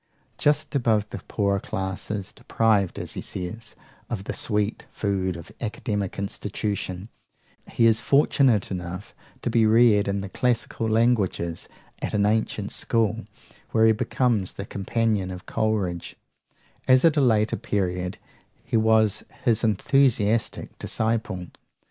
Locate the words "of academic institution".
5.35-7.07